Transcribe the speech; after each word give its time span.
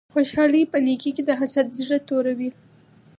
خوشحالی 0.13 0.63
په 0.71 0.77
نیکې 0.85 1.11
کی 1.15 1.23
ده 1.27 1.33
حسد 1.41 1.67
زړه 1.79 1.97
توروی 2.07 2.49